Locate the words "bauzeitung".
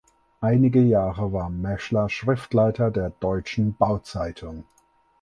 3.77-4.63